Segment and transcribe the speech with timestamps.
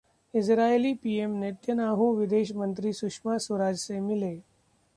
[0.33, 4.33] Israeli PM Netanyahu विदेश मंत्री सुषमा स्वराज से मिले